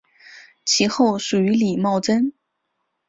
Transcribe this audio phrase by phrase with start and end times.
[0.65, 2.33] 其后属于李茂贞。